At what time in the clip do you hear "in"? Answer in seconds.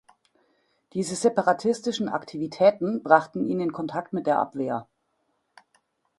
3.59-3.71